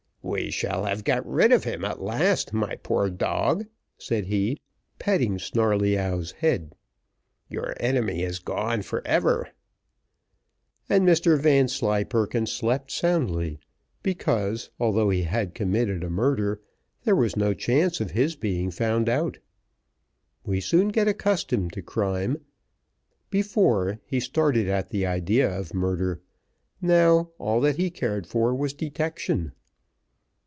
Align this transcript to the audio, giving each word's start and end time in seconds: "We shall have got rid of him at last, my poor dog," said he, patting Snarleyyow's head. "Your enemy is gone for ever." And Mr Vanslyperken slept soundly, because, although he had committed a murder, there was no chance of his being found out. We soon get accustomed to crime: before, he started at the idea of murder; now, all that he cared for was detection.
"We 0.23 0.51
shall 0.51 0.85
have 0.85 1.03
got 1.03 1.27
rid 1.27 1.51
of 1.51 1.63
him 1.63 1.83
at 1.83 1.99
last, 1.99 2.53
my 2.53 2.75
poor 2.75 3.09
dog," 3.09 3.65
said 3.97 4.25
he, 4.27 4.61
patting 4.99 5.39
Snarleyyow's 5.39 6.33
head. 6.33 6.75
"Your 7.49 7.73
enemy 7.79 8.21
is 8.21 8.37
gone 8.37 8.83
for 8.83 9.05
ever." 9.05 9.49
And 10.87 11.07
Mr 11.07 11.39
Vanslyperken 11.39 12.45
slept 12.45 12.91
soundly, 12.91 13.59
because, 14.03 14.69
although 14.79 15.09
he 15.09 15.23
had 15.23 15.55
committed 15.55 16.03
a 16.03 16.09
murder, 16.09 16.61
there 17.03 17.15
was 17.15 17.35
no 17.35 17.55
chance 17.55 17.99
of 17.99 18.11
his 18.11 18.35
being 18.35 18.69
found 18.69 19.09
out. 19.09 19.39
We 20.45 20.61
soon 20.61 20.89
get 20.89 21.07
accustomed 21.07 21.73
to 21.73 21.81
crime: 21.81 22.37
before, 23.31 23.99
he 24.05 24.19
started 24.19 24.67
at 24.69 24.89
the 24.89 25.03
idea 25.05 25.49
of 25.49 25.73
murder; 25.73 26.21
now, 26.79 27.31
all 27.39 27.59
that 27.61 27.77
he 27.77 27.89
cared 27.89 28.27
for 28.27 28.53
was 28.53 28.73
detection. 28.75 29.53